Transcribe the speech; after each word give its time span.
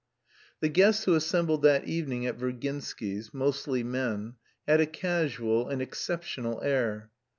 The 0.61 0.67
guests 0.67 1.03
who 1.03 1.13
assembled 1.13 1.61
that 1.61 1.87
evening 1.87 2.25
at 2.25 2.35
Virginsky's 2.35 3.35
(mostly 3.35 3.83
men) 3.83 4.33
had 4.67 4.81
a 4.81 4.87
casual 4.87 5.67
and 5.69 5.79
exceptional 5.79 6.59
air. 6.63 7.11